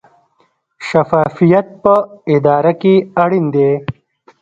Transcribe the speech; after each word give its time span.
شفافیت 0.87 1.67
په 1.83 1.93
اداره 2.35 2.73
کې 2.81 2.95
اړین 3.23 3.45
دی 3.53 3.69